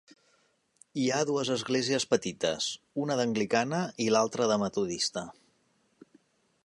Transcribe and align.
Hi 1.01 1.03
ha 1.09 1.19
dues 1.29 1.51
esglésies 1.55 2.07
petites, 2.13 2.69
una 3.03 3.19
d'anglicana 3.21 3.83
i 4.07 4.09
l'altra 4.17 4.49
de 4.53 4.59
metodista. 4.65 5.29